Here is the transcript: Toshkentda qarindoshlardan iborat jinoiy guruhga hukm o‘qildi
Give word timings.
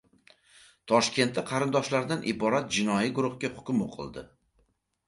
Toshkentda 0.91 1.43
qarindoshlardan 1.51 2.27
iborat 2.33 2.75
jinoiy 2.79 3.17
guruhga 3.21 3.55
hukm 3.61 3.87
o‘qildi 3.89 4.27